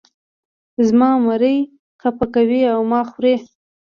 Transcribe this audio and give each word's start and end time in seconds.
زما 0.87 1.09
مرۍ 1.25 1.57
خپه 2.01 2.25
کوې 2.33 2.61
او 2.73 2.79
ما 2.91 3.01
خورې. 3.11 3.35